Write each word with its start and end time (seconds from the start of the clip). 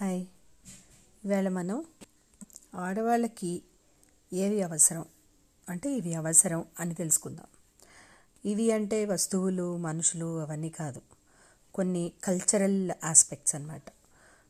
Hi. 0.00 0.26
ఇవాళ 1.24 1.48
మనం 1.48 1.84
ఆడవాళ్ళకి 2.74 3.62
ఏవి 4.32 4.62
అవసరం? 4.62 5.04
అంటే 5.68 5.90
ఇవి 5.90 6.14
అవసరం 6.14 6.64
అని 6.80 6.94
తెలుసుకుందాం. 6.94 7.46
ఇవి 8.44 8.72
అంటే 8.72 9.04
వస్తువులు 9.04 9.76
మనుషులు 9.76 10.40
అవన్నీ 10.40 10.68
కాదు. 10.68 11.02
కొన్ని 11.74 12.12
కల్చరల్ 12.24 12.90
ఆస్పెక్ట్స్ 13.04 13.54
అన్నమాట. 13.54 13.82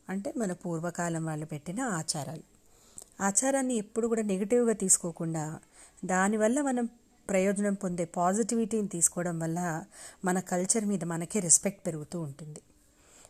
అంటే 0.09 0.35
మన 0.37 0.53
పూర్వకాలం 0.53 1.25
వాళ్ళు 1.25 1.47
పెట్టిన 1.47 1.81
ఆచారాలు. 1.81 2.43
ఆచారాన్ని 3.23 3.75
ఎప్పుడు 3.75 4.07
కూడా 4.07 4.23
నెగిటివ్గా 4.23 4.73
తీసుకోకుండా 4.73 5.61
దానివల్ల 6.05 6.61
మనం 6.61 6.89
ప్రయోజనం 7.29 7.75
పొందే 7.75 8.05
పాజిటివిటీని 8.05 8.89
తీసుకోవడం 8.89 9.39
వల్ల 9.39 9.85
మన 10.25 10.41
కల్చర్ 10.41 10.85
మీద 10.85 11.05
మనకే 11.05 11.41
రెస్పెక్ట్ 11.41 11.87
పెరుగుతూ 11.87 12.21
ఉంటుంది. 12.21 12.61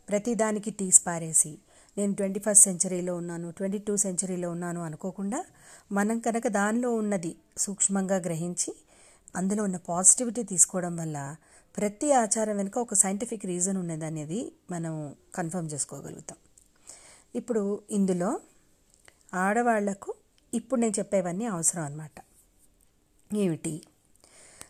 ప్రతిదానికి 0.09 0.71
తీసి 0.71 1.01
పారేసి 1.07 1.59
నేను 1.99 2.15
ట్వంటీ 2.15 2.41
ఫస్ట్ 2.41 2.65
సెంచరీలో 2.65 3.17
ఉన్నాను 3.17 3.51
ట్వంటీ 3.51 3.79
టూ 3.79 3.97
సెంచరీలో 3.97 4.51
ఉన్నాను 4.51 4.81
అనుకోకుండా 4.83 5.45
మనం 5.93 6.19
కనుక 6.19 6.49
దానిలో 6.49 6.95
ఉన్నది 6.95 7.37
సూక్ష్మంగా 7.59 8.17
గ్రహించి 8.17 8.75
అందులో 9.37 9.63
ఉన్న 9.63 9.77
పాజిటివిటీ 9.77 10.43
తీసుకోవడం 10.43 10.97
వల్ల 10.97 11.37
ప్రతి 11.77 12.13
ఆచారం 12.13 12.57
వెనుక 12.57 12.79
ఒక 12.79 12.95
సైంటిఫిక్ 12.95 13.47
రీజన్ 13.47 13.77
ఉన్నది 13.77 14.07
అనేది 14.07 14.53
మనం 14.71 15.15
కన్ఫర్మ్ 15.35 15.71
చేసుకోగలుగుతాం. 15.73 16.39
ఇప్పుడు 17.35 17.83
ఇందులో 17.91 18.41
ఆడవాళ్ళకు 19.35 20.15
ఇప్పుడు 20.55 20.81
నేను 20.81 20.93
చెప్పేవన్నీ 20.99 21.45
అవసరం 21.45 21.85
అన్నమాట. 21.85 22.11
ఏమిటి? 23.35 23.83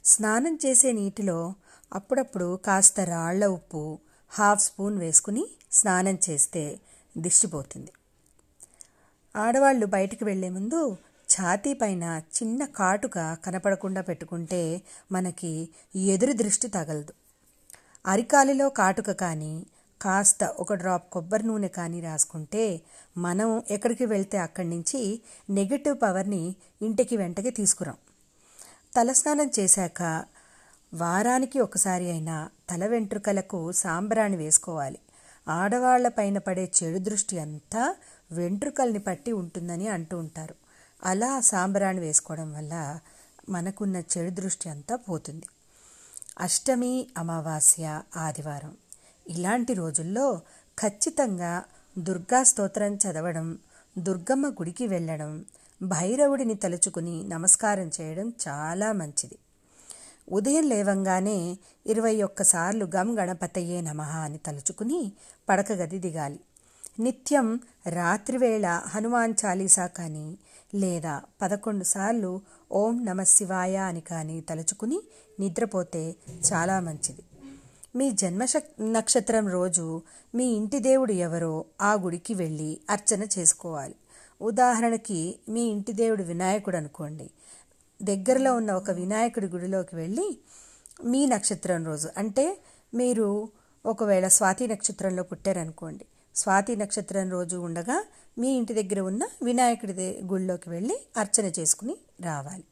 స్నానం 0.05 0.59
చేసే 0.67 0.93
నీటిలో 0.93 1.55
అప్పుడప్పుడు 1.93 2.57
కాస్త 2.57 3.01
రాళ్ళ 3.01 3.47
ఉప్పు 3.47 3.99
హాఫ్ 4.29 4.61
స్పూన్ 4.65 4.99
వేసుకుని 4.99 5.47
స్నానం 5.73 6.19
చేస్తే 6.31 6.81
దిష్టిపోతుంది. 7.19 7.93
ఆడవాళ్ళు 9.37 9.87
బయటికి 9.87 10.25
వెళ్ళే 10.25 10.49
ముందు 10.49 10.97
ఛాతీ 11.29 11.75
పైన 11.75 12.23
చిన్న 12.37 12.65
కాటుక 12.65 13.37
కనపడకుండా 13.45 14.01
పెట్టుకుంటే 14.01 14.83
మనకి 15.13 15.69
ఎదురు 15.97 16.33
దృష్టి 16.33 16.69
తగలదు. 16.69 17.13
అరికాలిలో 18.07 18.69
కాటుక 18.69 19.11
కానీ 19.11 19.67
కాస్త 20.03 20.45
ఒక 20.45 20.75
డ్రాప్ 20.75 21.13
కొబ్బరి 21.13 21.47
నూనె 21.47 21.69
కానీ 21.69 22.01
రాసుకుంటే 22.01 22.81
మనం 23.17 23.63
ఎక్కడికి 23.71 24.07
వెళ్తే 24.07 24.39
అక్కడి 24.39 24.69
నుంచి 24.69 25.23
నెగిటివ్ 25.51 25.99
పవర్ని 26.03 26.55
ఇంటికి 26.83 27.17
వెంటకి 27.17 27.51
తీసుకురాం. 27.51 27.97
తలస్నానం 28.97 29.51
చేశాక 29.59 30.25
వారానికి 30.95 31.61
ఒకసారి 31.61 32.11
అయినా 32.11 32.51
తల 32.71 32.87
వెంట్రుకలకు 32.87 33.73
సాంబ్రాణి 33.73 34.37
వేసుకోవాలి. 34.37 34.99
ఆడవాళ్ళ 35.51 36.09
పైన 36.09 36.39
పడే 36.39 36.73
చెడు 36.83 36.99
దృష్టి 36.99 37.39
అంతా 37.39 37.95
వెంట్రుకల్ని 38.33 38.99
పట్టి 38.99 39.33
ఉంటుందని 39.33 39.89
అంటూ 39.89 40.19
ఉంటారు. 40.19 40.55
అలా 41.05 41.41
సాంబ్రాణి 41.41 42.01
వేసుకోవడం 42.01 42.53
వల్ల 42.53 43.01
మనకున్న 43.49 43.97
చెడు 43.97 44.31
దృష్టి 44.31 44.69
అంతా 44.69 44.97
పోతుంది. 44.97 45.47
అష్టమి 46.41 47.09
అమావాస్య 47.19 48.03
ఆదివారం 48.17 48.77
ఇలాంటి 49.29 49.75
రోజుల్లో 49.75 50.41
ఖచ్చితంగా 50.79 51.65
దుర్గా 51.99 52.43
స్తోత్రం 52.43 52.95
చదవడం 52.95 53.59
దుర్గమ్మ 53.99 54.49
గుడికి 54.49 54.87
వెళ్ళడం 54.87 55.45
భైరవుడిని 55.83 56.55
తలుచుకుని 56.55 57.29
నమస్కారం 57.29 57.91
చేయడం 58.01 58.33
చాలా 58.49 58.93
మంచిది. 58.93 59.39
ఉదయం 60.31 60.69
లేవంగానే 60.69 61.39
ఇరవై 61.87 62.23
ఒక్కసార్లు 62.23 62.85
గమ్ 62.97 63.19
గణపతయ్యే 63.19 63.81
నమః 63.81 64.17
అని 64.17 64.39
తలుచుకుని 64.39 65.13
పడకగది 65.49 65.99
దిగాలి. 65.99 66.41
నిత్యం 67.01 67.61
రాత్రివేళ 67.87 68.67
హనుమాన్ 68.87 69.35
చాలీసా 69.45 69.87
కానీ 69.87 70.39
లేదా 70.75 71.23
పదకొండు 71.43 71.85
సార్లు 71.85 72.41
ఓం 72.73 73.05
నమ 73.05 73.23
శివాయ 73.23 73.77
అని 73.77 74.01
కానీ 74.01 74.41
తలుచుకుని 74.41 74.99
నిద్రపోతే 75.41 76.03
చాలా 76.53 76.81
మంచిది. 76.81 77.23
మీ 77.97 78.11
జన్మ 78.11 78.43
నక్షత్రం 78.81 79.49
రోజు 79.49 80.03
మీ 80.35 80.45
ఇంటి 80.45 80.79
దేవుడు 80.79 81.13
ఎవరో 81.13 81.65
ఆ 81.81 81.93
గుడికి 81.95 82.35
వెళ్ళి 82.35 82.81
అర్చన 82.91 83.23
చేసుకోవాలి. 83.39 83.97
ఉదాహరణకి 84.41 85.21
మీ 85.49 85.61
ఇంటి 85.61 85.93
దేవుడు 85.93 86.23
వినాయకుడు 86.23 86.77
అనుకోండి. 86.77 87.31
దగ్గరలో 88.03 88.57
ఉన్న 88.57 88.73
ఒక 88.73 88.91
వినాయకుడి 88.91 89.47
గుడిలోకి 89.47 89.97
వెళ్ళి 89.97 90.39
మీ 91.05 91.27
నక్షత్రం 91.27 91.87
రోజు. 91.87 92.09
అంటే 92.17 92.59
మీరు 92.95 93.49
ఒకవేళ 93.87 94.29
స్వాతి 94.29 94.67
నక్షత్రంలో 94.67 95.23
పుట్టారనుకోండి. 95.23 96.05
స్వాతి 96.37 96.77
నక్షత్రం 96.77 97.31
రోజు 97.31 97.57
ఉండగా 97.57 98.05
మీ 98.39 98.49
ఇంటి 98.49 98.83
దగ్గర 98.83 99.01
ఉన్న 99.01 99.29
వినాయకుడి 99.43 100.21
గుడిలోకి 100.25 100.71
వెళ్ళి 100.71 100.99
అర్చన 101.17 101.53
చేసుకుని 101.59 101.97
రావాలి. 102.21 102.65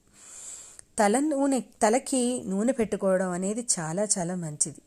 తల 0.98 1.18
నూనె 1.18 1.60
తలకి 1.60 2.44
నూనె 2.46 2.72
పెట్టుకోవడం 2.72 3.30
అనేది 3.30 3.66
చాలా 3.78 4.06
చాలా 4.18 4.34
మంచిది. 4.34 4.82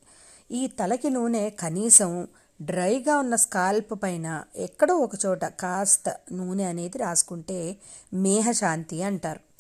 ఈ 0.52 0.68
తలకి 0.68 1.10
నూనె 1.10 1.50
కనీసం 1.50 2.28
డ్రైగా 2.62 3.18
ఉన్న 3.18 3.36
స్కాల్ప్ 3.36 4.04
పైన 4.04 4.44
ఎక్కడో 4.56 4.96
ఒక 4.96 5.12
చోట 5.26 5.46
కాస్త 5.46 6.16
నూనె 6.32 6.64
అనేది 6.64 6.98
రాసుకుంటే 6.98 7.78
మేహశాంతి 8.14 9.04
అంటారు. 9.04 9.51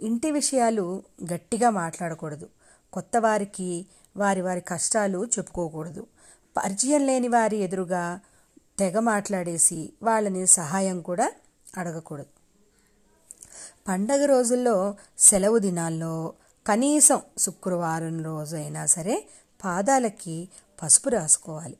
ఇంటి 0.00 0.30
విషయాలు 0.30 1.02
గట్టిగా 1.32 1.70
మాట్లాడకూడదు. 1.70 2.48
కొత్త 2.92 3.16
వారికి 3.16 3.86
వారి 4.16 4.40
వారి 4.40 4.60
కష్టాలు 4.60 5.26
చెప్పుకోకూడదు. 5.38 6.06
పరిచయం 6.56 7.06
లేని 7.06 7.28
వారి 7.28 7.56
ఎదురుగా 7.56 8.20
తెగ 8.78 8.98
మాట్లాడేసి 8.98 9.92
వాళ్ళని 10.02 10.46
సహాయం 10.46 11.00
కూడా 11.00 11.32
అడగకూడదు. 11.76 12.26
పండగ 13.88 14.24
రోజుల్లో 14.24 14.94
సెలవు 15.18 15.58
దినాల్లో 15.58 16.32
కనీసం 16.66 17.20
శుక్రవారం 17.38 18.24
రోజు 18.24 18.56
అయినా 18.56 18.86
సరే 18.86 19.26
పాదాలకి 19.64 20.48
పసుపు 20.82 21.08
రాసుకోవాలి. 21.08 21.76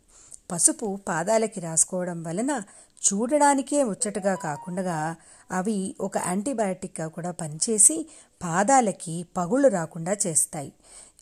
పసుపు 0.53 0.98
పాదాలకి 1.09 1.60
రాసుకోవడం 1.60 2.22
వలన 2.22 2.62
చూడడానికే 3.02 3.84
ముచ్చటగా 3.84 4.34
కాకుండా 4.34 5.16
అవి 5.50 5.94
ఒక 6.00 6.18
యాంటీబయాటిక్గా 6.18 7.08
కూడా 7.08 7.30
పనిచేసి 7.30 8.06
పాదాలకి 8.42 9.26
పగుళ్ళు 9.36 9.68
రాకుండా 9.68 10.16
చేస్తాయి. 10.26 10.72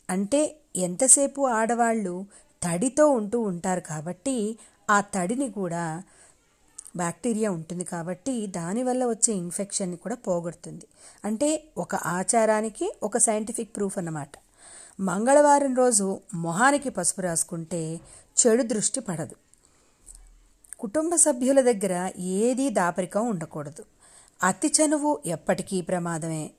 అంటే 0.09 0.55
ఎంతసేపు 0.75 1.41
ఆడవాళ్ళు 1.41 2.25
తడితో 2.63 3.09
ఉంటూ 3.09 3.39
ఉంటారు 3.39 3.79
కాబట్టి 3.79 4.59
ఆ 4.89 5.01
తడిని 5.01 5.51
కూడా 5.51 6.03
బ్యాక్టీరియా 6.95 7.51
ఉంటుంది 7.51 7.83
కాబట్టి 7.83 8.47
దానివల్ల 8.47 9.05
వచ్చే 9.05 9.33
ఇన్ఫెక్షన్ని 9.33 9.97
కూడా 9.97 10.15
పోగొడుతుంది. 10.15 10.85
అంటే 11.25 11.63
ఒక 11.77 11.95
ఆచారానికి 11.95 12.93
ఒక 13.03 13.17
సైంటిఫిక్ 13.17 13.75
ప్రూఫ్ 13.75 13.97
అన్నమాట. 13.97 14.29
మంగళవారం 14.99 15.75
రోజు 15.75 16.19
మొహానికి 16.33 16.89
పసుపు 16.89 17.21
రాసుకుంటే 17.21 17.99
చెడు 18.39 18.63
దృష్టి 18.63 18.99
పడదు. 18.99 19.35
కుటుంబ 20.79 21.15
సభ్యుల 21.15 21.61
దగ్గర 21.61 22.11
ఏదీ 22.17 22.69
దాపరికం 22.69 23.27
ఉండకూడదు. 23.29 23.85
అతి 24.43 24.67
చనువు 24.67 25.19
ఎప్పటికీ 25.25 25.81
ప్రమాదమే. 25.81 26.51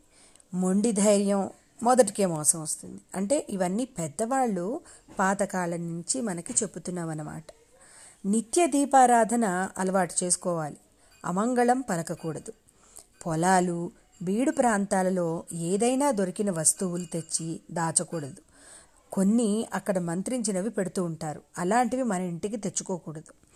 మొండి 0.54 0.92
ధైర్యం 0.92 1.50
మొదటికే 1.82 2.26
మోసం 2.26 2.62
వస్తుంది. 2.62 3.00
అంటే 3.14 3.46
ఇవన్నీ 3.50 3.84
పెద్దవాళ్ళు 3.84 4.80
పాతకాలం 5.18 5.88
నుంచి 5.88 6.20
మనకి 6.20 6.52
చెబుతున్నామన్నమాట. 6.52 7.44
నిత్య 8.26 8.66
దీపారాధన 8.66 9.68
అలవాటు 9.78 10.24
చేసుకోవాలి. 10.24 10.76
అమంగళం 11.24 11.80
పలకకూడదు. 11.80 12.52
పొలాలు 13.26 13.90
బీడు 14.22 14.50
ప్రాంతాలలో 14.50 15.44
ఏదైనా 15.52 16.10
దొరికిన 16.10 16.50
వస్తువులు 16.50 17.04
తెచ్చి 17.04 17.60
దాచకూడదు. 17.70 18.42
కొన్ని 19.12 19.68
అక్కడ 19.74 19.98
మంత్రించినవి 19.98 20.70
పెడుతూ 20.70 21.04
ఉంటారు. 21.04 21.42
అలాంటివి 21.58 22.02
మన 22.02 22.20
ఇంటికి 22.20 22.56
తెచ్చుకోకూడదు. 22.56 23.49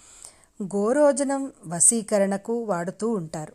గోరోజనం 0.62 1.52
వశీకరణకు 1.66 2.64
వాడుతూ 2.64 3.08
ఉంటారు. 3.08 3.52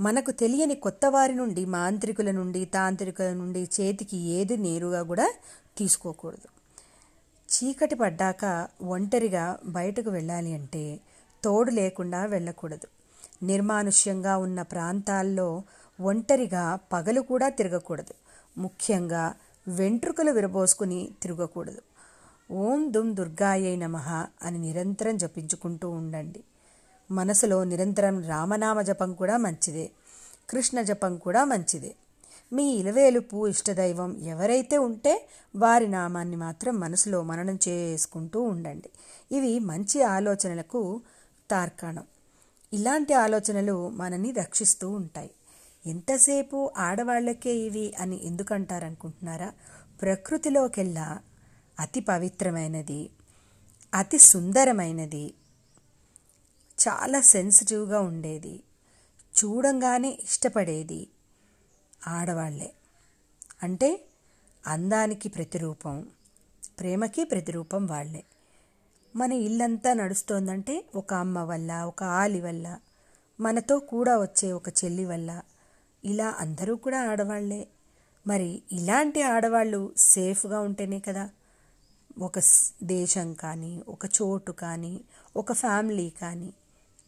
మనకు 0.00 0.30
తెలియని 0.30 0.74
కొత్త 0.74 1.06
వారి 1.06 1.34
నుండి 1.34 1.66
మాంత్రికుల 1.66 2.30
నుండి 2.30 2.64
తాంత్రికుల 2.64 3.32
నుండి 3.32 3.68
చేతికి 3.80 4.16
ఏది 4.16 4.56
నేరుగా 4.56 5.02
కూడా 5.02 5.32
తీసుకోకూడదు. 5.78 6.48
చీకటి 7.48 7.94
పడ్డాక 7.94 8.68
ఒంటరిగా 8.82 9.58
బయటకు 9.64 10.10
వెళ్ళాలి 10.10 10.54
అంటే 10.54 11.00
తోడు 11.44 11.70
లేకుండా 11.70 12.24
వెళ్ళకూడదు. 12.24 12.88
నిర్మానుష్యంగా 13.42 14.36
ఉన్న 14.36 14.62
ప్రాంతాల్లో 14.62 15.62
ఒంటరిగా 16.00 16.78
పగలు 16.92 17.20
కూడా 17.20 17.48
తిరగకూడదు. 17.48 18.14
ముఖ్యంగా 18.58 19.34
వెంట్రుకలు 19.68 20.30
విరబోసుకుని 20.30 21.08
తిరగకూడదు. 21.22 21.82
ఓం 22.52 22.92
దుమ్ 22.92 23.16
దుర్గాయై 23.16 23.76
నమ 23.76 23.96
అని 24.42 24.58
నిరంతరం 24.58 25.16
జపించుకుంటూ 25.16 25.90
ఉండండి. 25.90 26.44
మనసులో 27.10 27.64
నిరంతరం 27.64 28.28
రామనామ 28.28 28.82
జపం 28.82 29.14
కూడా 29.14 29.36
మంచిదే. 29.36 29.90
కృష్ణ 30.50 30.82
జపం 30.82 31.16
కూడా 31.16 31.44
మంచిదే. 31.44 31.94
మీ 32.52 32.72
ఇలవేలుపు 32.72 33.48
ఇష్టదైవం 33.48 34.16
ఎవరైతే 34.16 34.78
ఉంటే 34.78 35.28
వారి 35.56 35.88
నామాన్ని 35.88 36.36
మాత్రం 36.36 36.80
మనసులో 36.80 37.22
మననం 37.22 37.58
చేసుకుంటూ 37.68 38.42
ఉండండి. 38.42 38.90
ఇవి 39.36 39.58
మంచి 39.58 40.02
ఆలోచనలకు 40.02 41.00
తార్కాణం. 41.50 42.04
ఇలాంటి 42.72 43.14
ఆలోచనలు 43.14 43.88
మనని 43.88 44.30
రక్షిస్తూ 44.30 44.90
ఉంటాయి. 44.90 45.30
ఎంతసేపు 45.86 46.70
ఆడవాళ్ళకే 46.76 47.54
ఇవి 47.54 47.94
అని 48.00 48.26
ఎందుకంటారనుకుంటున్నారా? 48.26 49.52
ప్రకృతిలోకెల్లా 50.02 51.18
అతి 51.80 52.00
పవిత్రమైనది 52.00 53.10
అతి 53.94 54.18
సుందరమైనది 54.18 55.34
చాలా 56.88 57.20
సెన్సిటివ్గా 57.20 58.00
ఉండేది 58.00 58.62
చూడంగానే 59.34 60.18
ఇష్టపడేది 60.22 61.08
ఆడవాళ్ళే 62.06 62.72
అంటే 63.62 64.04
అందానికి 64.66 65.28
ప్రతిరూపం 65.28 66.06
ప్రేమకి 66.80 67.24
ప్రతిరూపం 67.24 67.86
వాళ్ళే. 67.86 68.24
మన 69.16 69.32
ఇల్లంతా 69.32 69.92
నడుస్తోందంటే 69.92 70.84
ఒక 70.94 71.14
అమ్మ 71.14 71.38
వల్ల 71.38 71.72
ఒక 71.72 72.02
ఆలి 72.02 72.40
వల్ల 72.40 72.78
మనతో 73.40 73.78
కూడా 73.78 74.20
వచ్చే 74.20 74.52
ఒక 74.52 74.68
చెల్లి 74.68 75.04
వల్ల 75.04 75.42
ఇలా 76.04 76.34
అందరూ 76.38 76.76
కూడా 76.76 77.10
ఆడవాళ్ళే 77.10 77.68
మరి 78.26 78.62
ఇలాంటి 78.72 79.22
ఆడవాళ్ళు 79.22 79.92
సేఫ్గా 79.96 80.60
ఉంటేనే 80.60 81.00
కదా 81.00 81.30
ఒక 82.20 82.38
దేశం 82.84 83.34
కానీ 83.34 83.82
ఒక 83.88 84.06
చోటు 84.16 84.52
కానీ 84.52 84.94
ఒక 85.36 85.52
ఫ్యామిలీ 85.52 86.10
కానీ 86.22 86.48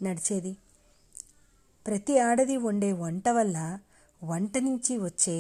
నడిచేది. 0.03 0.53
ప్రతి 1.87 2.19
ఆడది 2.19 2.56
వండే 2.56 2.93
వంట 2.93 3.29
వల్ల 3.29 3.59
వంట 4.23 4.59
నుంచి 4.59 4.99
వచ్చే 4.99 5.37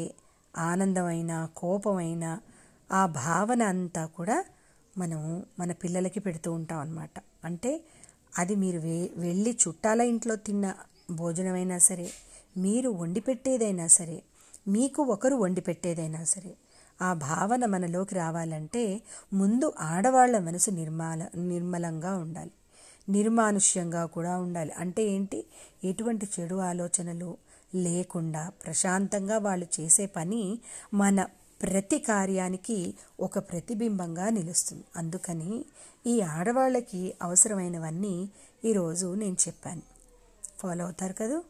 ఆనందమైన 0.54 1.32
కోపమైన 1.56 2.24
ఆ 2.90 3.06
భావన 3.20 3.62
అంతా 3.62 4.06
కూడా 4.06 4.36
మనం 4.98 5.20
మన 5.58 5.72
పిల్లలకి 5.72 6.20
పెడుతూ 6.20 6.52
ఉంటాం 6.52 6.78
అన్నమాట. 6.78 7.14
అంటే 7.44 7.72
అది 8.38 8.54
మీరు 8.54 8.78
వే 8.78 8.96
వెళ్ళి 9.16 9.58
చుట్టాల 9.62 10.00
ఇంట్లో 10.02 10.36
తిన్న 10.36 10.66
భోజనమైనా 11.10 11.78
సరే 11.78 12.06
మీరు 12.56 12.88
వండి 13.00 13.20
పెట్టేదైనా 13.20 13.86
సరే 13.98 14.18
మీకు 14.68 15.02
ఒకరు 15.04 15.36
వండి 15.36 15.60
పెట్టేదైనా 15.60 16.24
సరే 16.24 16.52
ఆ 17.02 17.12
భావన 17.12 17.66
మనలోకి 17.66 18.14
రావాలంటే 18.14 19.02
ముందు 19.32 19.72
ఆడవాళ్ళ 19.80 20.38
మనసు 20.38 20.70
నిర్మాల 20.70 21.26
నిర్మలంగా 21.36 22.16
ఉండాలి. 22.16 22.50
నిర్మానుష్యంగా 23.08 24.06
కూడా 24.06 24.38
ఉండాలి. 24.38 24.72
అంటే 24.72 25.02
ఏంటి? 25.02 25.46
ఎటువంటి 25.84 26.28
చెడు 26.40 26.54
ఆలోచనలు 26.54 27.36
లేకుండా 27.74 28.52
ప్రశాంతంగా 28.64 29.38
వాళ్ళు 29.38 29.66
చేసే 29.80 30.06
పని 30.06 30.58
మన 30.94 31.26
ప్రతి 31.62 31.98
కార్యానికి 31.98 32.94
ఒక 33.20 33.38
ప్రతిబింబంగా 33.38 34.28
నిలుస్తుంది. 34.28 34.84
అందుకని 34.96 35.64
ఈ 36.06 36.20
ఆడవాళ్ళకి 36.20 37.14
అవసరమైనవన్నీ 37.22 38.30
ఈరోజు 38.64 39.14
నేను 39.14 39.36
చెప్పాను. 39.48 39.82
ఫాలో 40.58 40.84
అవుతారు 40.84 41.12
కదా? 41.12 41.40